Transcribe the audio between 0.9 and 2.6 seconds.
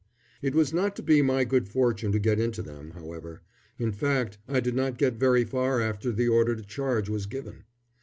to be my good fortune to get